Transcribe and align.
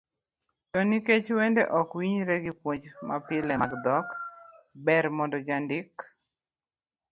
To 0.71 0.79
nikech 0.89 1.27
wende 1.37 1.63
ok 1.79 1.89
winjre 1.99 2.35
gi 2.43 2.53
puonj 2.61 2.83
mapile 3.07 3.53
mag 3.61 3.73
dhok, 3.85 4.07
ber 4.85 5.05
mondo 5.17 5.37
jandik 5.47 5.93